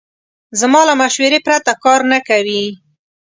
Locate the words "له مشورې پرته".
0.89-1.71